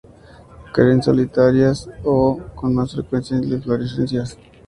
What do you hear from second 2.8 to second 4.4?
frecuencia, en inflorescencias.